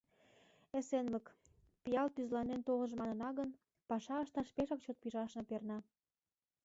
[0.77, 1.25] Эсенлык,
[1.83, 3.49] пиал тӱзланен толжо манына гын,
[3.89, 5.77] паша ышташ пешак чот пижашна перна.